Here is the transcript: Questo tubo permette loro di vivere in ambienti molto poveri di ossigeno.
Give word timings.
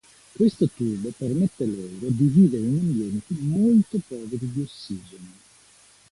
Questo 0.33 0.67
tubo 0.67 1.11
permette 1.15 1.63
loro 1.67 2.07
di 2.09 2.25
vivere 2.25 2.65
in 2.65 2.79
ambienti 2.79 3.37
molto 3.39 3.99
poveri 4.07 4.51
di 4.51 4.61
ossigeno. 4.63 5.29